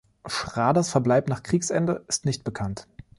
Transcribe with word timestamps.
Schraders 0.25 0.89
Verbleib 0.89 1.29
nach 1.29 1.43
Kriegsende 1.43 2.03
ist 2.07 2.25
nicht 2.25 2.43
bekannt. 2.43 2.87